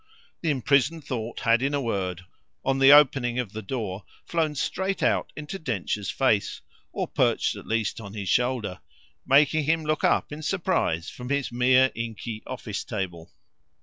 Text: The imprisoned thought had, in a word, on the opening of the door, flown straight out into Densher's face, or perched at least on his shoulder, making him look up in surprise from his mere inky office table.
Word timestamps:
The 0.41 0.49
imprisoned 0.49 1.03
thought 1.05 1.41
had, 1.41 1.61
in 1.61 1.75
a 1.75 1.79
word, 1.79 2.25
on 2.65 2.79
the 2.79 2.91
opening 2.91 3.37
of 3.37 3.53
the 3.53 3.61
door, 3.61 4.03
flown 4.25 4.55
straight 4.55 5.03
out 5.03 5.31
into 5.35 5.59
Densher's 5.59 6.09
face, 6.09 6.61
or 6.91 7.07
perched 7.07 7.55
at 7.55 7.67
least 7.67 8.01
on 8.01 8.15
his 8.15 8.27
shoulder, 8.27 8.79
making 9.27 9.65
him 9.65 9.83
look 9.85 10.03
up 10.03 10.31
in 10.31 10.41
surprise 10.41 11.07
from 11.11 11.29
his 11.29 11.51
mere 11.51 11.91
inky 11.93 12.41
office 12.47 12.83
table. 12.83 13.31